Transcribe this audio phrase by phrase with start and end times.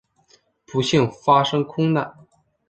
[0.65, 2.15] 不幸发生空难。